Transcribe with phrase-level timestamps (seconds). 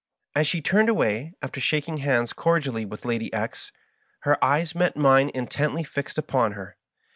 [0.35, 3.69] As she turned away, after shaking hands cordially with Lady X^,
[4.21, 6.75] her eyes met mine intently fixed upon her.